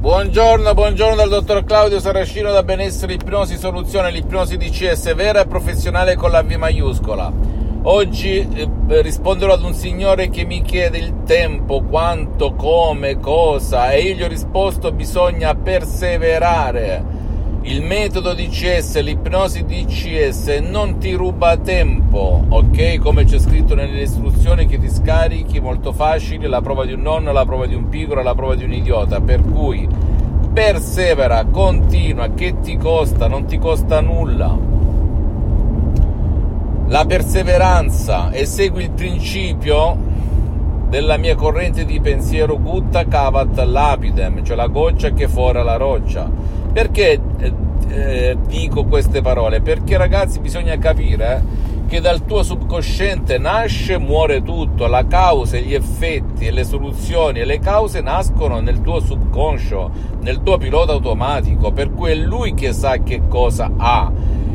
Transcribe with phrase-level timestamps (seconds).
[0.00, 6.16] Buongiorno, buongiorno dal dottor Claudio Saracino da Benessere Ipnosi Soluzione, l'ipnosi DCS vera e professionale
[6.16, 7.30] con la V maiuscola.
[7.82, 14.00] Oggi eh, risponderò ad un signore che mi chiede il tempo, quanto, come, cosa e
[14.00, 17.09] io gli ho risposto bisogna perseverare.
[17.62, 22.98] Il metodo DCS, l'ipnosi DCS non ti ruba tempo, ok?
[22.98, 27.32] Come c'è scritto nelle istruzioni che ti scarichi molto facile, la prova di un nonno,
[27.32, 29.86] la prova di un piccolo, la prova di un idiota, per cui
[30.50, 33.28] persevera, continua, che ti costa?
[33.28, 34.56] Non ti costa nulla.
[36.86, 39.98] La perseveranza e segui il principio
[40.88, 46.59] della mia corrente di pensiero gutta cavat lapidem, cioè la goccia che fora la roccia
[46.72, 47.52] perché eh,
[47.88, 49.60] eh, dico queste parole?
[49.60, 51.42] Perché ragazzi bisogna capire
[51.90, 57.44] che dal tuo subconsciente nasce, muore tutto, la causa, gli effetti e le soluzioni e
[57.44, 62.72] le cause nascono nel tuo subconscio, nel tuo pilota automatico, per cui è lui che
[62.72, 64.12] sa che cosa ha.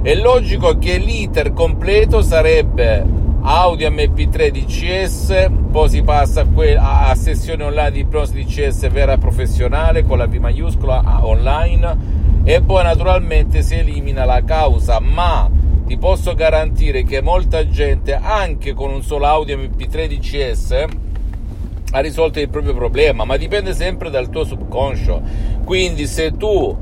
[0.00, 3.04] È logico che l'iter completo sarebbe
[3.42, 9.12] audio MP3 DCS, poi si passa a, que- a sessione online di ipnosi DCS vera
[9.12, 11.96] e professionale con la V maiuscola online
[12.44, 15.50] e poi naturalmente si elimina la causa, ma
[15.86, 20.84] ti posso garantire che molta gente anche con un solo audio MP3 DCS
[21.90, 25.20] ha risolto il proprio problema, ma dipende sempre dal tuo subconscio.
[25.64, 26.76] Quindi se tu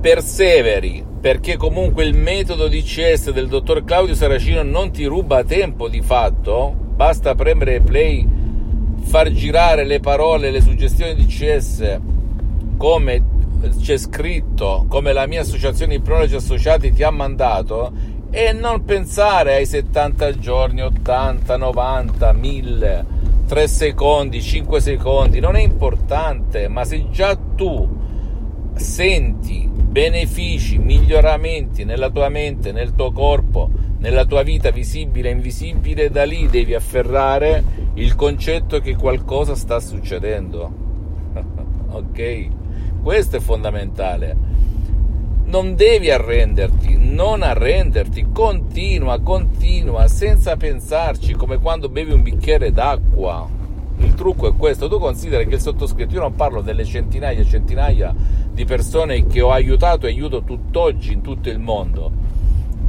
[0.00, 6.00] perseveri perché comunque il metodo DCS del dottor Claudio Saracino non ti ruba tempo di
[6.00, 8.26] fatto, basta premere play,
[9.02, 12.00] far girare le parole, le suggestioni DCS
[12.76, 13.22] come
[13.80, 17.92] c'è scritto, come la mia associazione Ipnologi Associati ti ha mandato
[18.30, 23.06] e non pensare ai 70 giorni, 80, 90, 1000,
[23.46, 27.88] 3 secondi, 5 secondi, non è importante, ma se già tu
[28.74, 29.67] senti
[29.98, 36.22] benefici, miglioramenti nella tua mente, nel tuo corpo, nella tua vita visibile e invisibile, da
[36.22, 37.64] lì devi afferrare
[37.94, 40.72] il concetto che qualcosa sta succedendo.
[41.90, 42.48] ok?
[43.02, 44.36] Questo è fondamentale.
[45.46, 53.57] Non devi arrenderti, non arrenderti, continua, continua, senza pensarci, come quando bevi un bicchiere d'acqua.
[54.00, 57.44] Il trucco è questo, tu consideri che il sottoscritto, io non parlo delle centinaia e
[57.44, 58.14] centinaia
[58.52, 62.10] di persone che ho aiutato e aiuto tutt'oggi in tutto il mondo.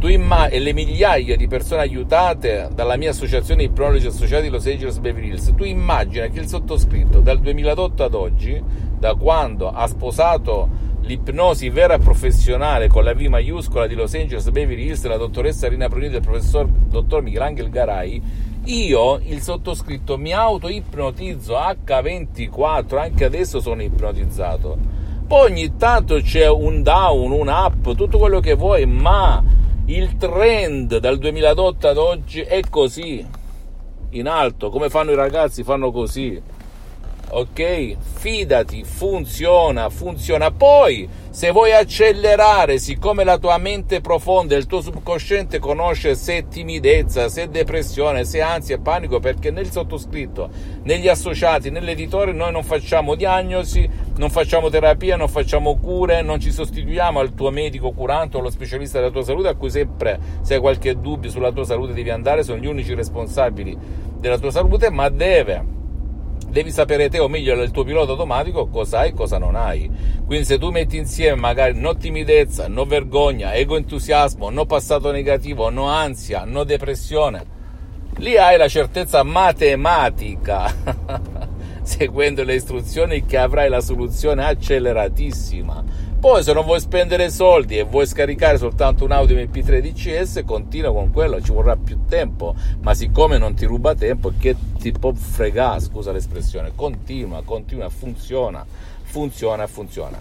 [0.00, 5.30] Imma- e le migliaia di persone aiutate dalla mia associazione Ipnologi Associati Los Angeles Beverly
[5.30, 8.62] Hills, tu immagina che il sottoscritto dal 2008 ad oggi,
[8.98, 10.68] da quando ha sposato
[11.08, 15.88] l'ipnosi vera professionale con la V maiuscola di Los Angeles Beverly Hills, la dottoressa Rina
[15.88, 18.22] Prunini e il professor dottor Michelangelo Garai,
[18.64, 24.76] io, il sottoscritto, mi auto-ipnotizzo H24, anche adesso sono ipnotizzato.
[25.26, 29.42] Poi ogni tanto c'è un down, un up, tutto quello che vuoi, ma
[29.86, 33.26] il trend dal 2008 ad oggi è così,
[34.10, 36.38] in alto, come fanno i ragazzi, fanno così
[37.30, 37.96] ok?
[37.98, 40.50] Fidati, funziona, funziona.
[40.50, 47.28] Poi, se vuoi accelerare, siccome la tua mente profonda, il tuo subconsciente conosce se timidezza,
[47.28, 50.48] se depressione, se ansia e panico, perché nel sottoscritto,
[50.82, 56.50] negli associati, nell'editore noi non facciamo diagnosi, non facciamo terapia, non facciamo cure, non ci
[56.50, 60.54] sostituiamo al tuo medico curante o allo specialista della tua salute a cui sempre se
[60.54, 63.76] hai qualche dubbio sulla tua salute devi andare, sono gli unici responsabili
[64.18, 65.76] della tua salute, ma deve
[66.48, 69.90] devi sapere te, o meglio il tuo pilota automatico, cosa hai e cosa non hai.
[70.26, 75.70] Quindi se tu metti insieme magari no timidezza, no vergogna, ego entusiasmo, no passato negativo,
[75.70, 77.44] no ansia, no depressione,
[78.16, 80.74] lì hai la certezza matematica,
[81.82, 87.84] seguendo le istruzioni, che avrai la soluzione acceleratissima poi se non vuoi spendere soldi e
[87.84, 92.92] vuoi scaricare soltanto un audio MP3 DCS, continua con quello, ci vorrà più tempo, ma
[92.92, 98.66] siccome non ti ruba tempo, che ti può fregare, scusa l'espressione, continua, continua, funziona,
[99.02, 100.18] funziona, funziona.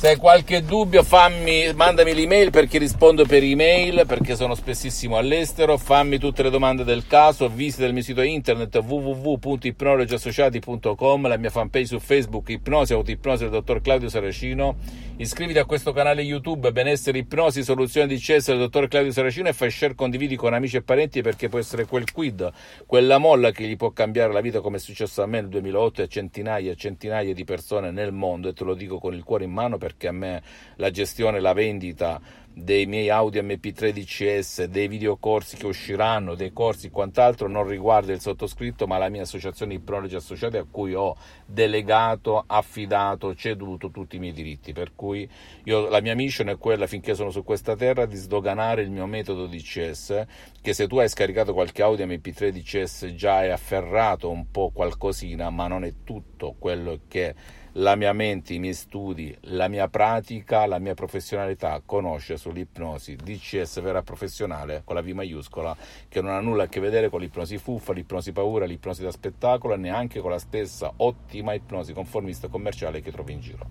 [0.00, 5.76] Se hai qualche dubbio, fammi, mandami l'email perché rispondo per email, perché sono spessissimo all'estero.
[5.76, 7.48] Fammi tutte le domande del caso.
[7.48, 13.80] Visita il mio sito internet www.ipnologiassociati.com, la mia fanpage su Facebook, Ipnosi, Autoipnosi del dottor
[13.80, 14.76] Claudio Saracino.
[15.20, 19.52] Iscriviti a questo canale YouTube, Benessere Ipnosi, Soluzione di CS del dottor Claudio Saracino e
[19.52, 22.48] fai share, condividi con amici e parenti perché può essere quel quid,
[22.86, 26.02] quella molla che gli può cambiare la vita come è successo a me nel 2008
[26.02, 29.24] e a centinaia e centinaia di persone nel mondo e te lo dico con il
[29.24, 30.42] cuore in mano perché a me
[30.76, 32.20] la gestione, la vendita
[32.62, 38.12] dei miei Audi MP3 DCS, dei videocorsi che usciranno, dei corsi e quant'altro non riguarda
[38.12, 41.16] il sottoscritto ma la mia associazione Ipnologi Associati a cui ho
[41.46, 44.72] delegato, affidato, ceduto tutti i miei diritti.
[44.72, 45.28] Per cui
[45.64, 49.06] io, la mia mission è quella finché sono su questa terra di sdoganare il mio
[49.06, 50.24] metodo DCS
[50.60, 55.50] che se tu hai scaricato qualche Audi MP3 DCS già hai afferrato un po' qualcosina
[55.50, 57.34] ma non è tutto quello che
[57.72, 63.80] la mia mente, i miei studi, la mia pratica, la mia professionalità conosce sull'ipnosi DCS
[63.80, 65.76] vera professionale con la V maiuscola
[66.08, 69.74] che non ha nulla a che vedere con l'ipnosi fuffa, l'ipnosi paura, l'ipnosi da spettacolo
[69.74, 73.66] e neanche con la stessa ottima ipnosi conformista commerciale che trovi in giro.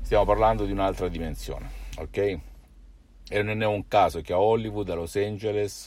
[0.00, 2.38] Stiamo parlando di un'altra dimensione, ok?
[3.30, 5.86] E non è un caso che a Hollywood, a Los Angeles,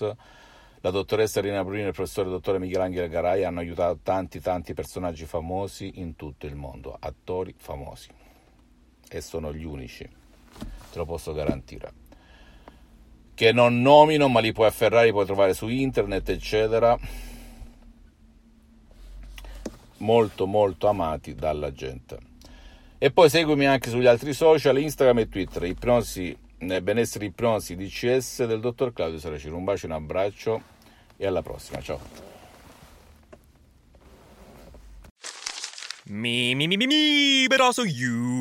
[0.83, 5.25] la dottoressa Rina Bruni e il professore dottore Michelangelo Garai hanno aiutato tanti tanti personaggi
[5.25, 8.09] famosi in tutto il mondo, attori famosi.
[9.09, 10.07] E sono gli unici,
[10.91, 11.93] te lo posso garantire.
[13.33, 16.97] Che non nomino, ma li puoi afferrare, li puoi trovare su internet, eccetera.
[19.97, 22.17] Molto molto amati dalla gente.
[22.97, 26.37] E poi seguimi anche sugli altri social, Instagram e Twitter, ipnosi
[26.81, 29.57] benessere ipnosi DCS del dottor Claudio Saracino.
[29.57, 30.61] Un bacio, un abbraccio
[31.17, 31.81] e alla prossima.
[31.81, 31.99] Ciao.
[36.05, 38.40] Me, me, me, me, me, but also you.